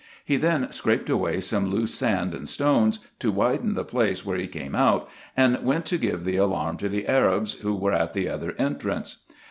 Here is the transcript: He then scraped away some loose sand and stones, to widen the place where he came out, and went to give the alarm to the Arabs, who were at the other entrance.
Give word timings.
He 0.25 0.35
then 0.35 0.71
scraped 0.71 1.11
away 1.11 1.41
some 1.41 1.69
loose 1.69 1.93
sand 1.93 2.33
and 2.33 2.49
stones, 2.49 2.97
to 3.19 3.31
widen 3.31 3.75
the 3.75 3.83
place 3.85 4.25
where 4.25 4.35
he 4.35 4.47
came 4.47 4.73
out, 4.73 5.07
and 5.37 5.61
went 5.63 5.85
to 5.85 5.97
give 5.99 6.23
the 6.23 6.37
alarm 6.37 6.77
to 6.77 6.89
the 6.89 7.05
Arabs, 7.07 7.53
who 7.61 7.75
were 7.75 7.93
at 7.93 8.13
the 8.13 8.27
other 8.27 8.55
entrance. 8.57 9.23